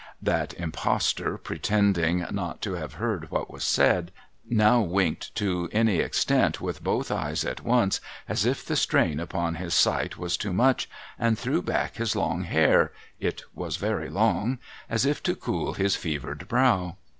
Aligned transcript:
'That 0.23 0.55
impostor, 0.55 1.37
pretending 1.37 2.25
not 2.31 2.59
to 2.63 2.73
have 2.73 2.93
heard 2.93 3.29
what 3.29 3.51
was 3.51 3.63
said, 3.63 4.11
now 4.49 4.81
winked 4.81 5.35
to 5.35 5.69
any 5.71 5.97
extent 5.99 6.59
with 6.59 6.83
both 6.83 7.11
eyes 7.11 7.45
at 7.45 7.61
once, 7.61 8.01
as 8.27 8.43
if 8.43 8.65
the 8.65 8.75
strain 8.75 9.19
upon 9.19 9.53
his 9.57 9.75
sight 9.75 10.17
was 10.17 10.37
too 10.37 10.53
much, 10.53 10.89
and 11.19 11.37
threw 11.37 11.61
back 11.61 11.97
his 11.97 12.15
long 12.15 12.41
hair— 12.45 12.91
it 13.29 13.43
was 13.53 13.77
very 13.77 14.09
long— 14.09 14.57
as 14.89 15.05
if 15.05 15.21
to 15.21 15.35
cool 15.35 15.75
his 15.75 15.95
fevered 15.95 16.47
brow. 16.47 16.97